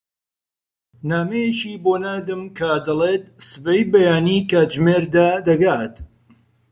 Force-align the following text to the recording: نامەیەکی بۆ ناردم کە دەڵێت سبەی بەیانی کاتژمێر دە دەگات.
نامەیەکی 1.09 1.81
بۆ 1.83 1.93
ناردم 2.03 2.41
کە 2.57 2.71
دەڵێت 2.85 3.23
سبەی 3.49 3.81
بەیانی 3.91 4.47
کاتژمێر 4.49 5.03
دە 5.15 5.27
دەگات. 5.47 5.95